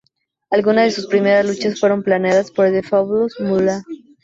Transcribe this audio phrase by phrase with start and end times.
[0.49, 3.83] Algunas de sus primeras luchas fueron planeadas por The Fabulous Moolah.